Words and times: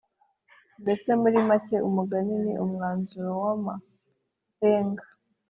Mbese 0.81 1.09
muri 1.21 1.37
make 1.47 1.77
umugani 1.89 2.35
ni 2.43 2.53
umwanzuro 2.63 3.29
w’amarenga 3.43 5.03